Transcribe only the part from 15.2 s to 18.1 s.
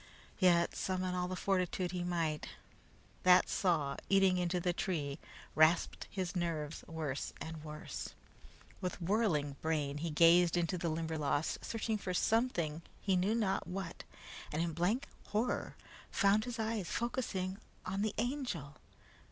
horror found his eyes focusing on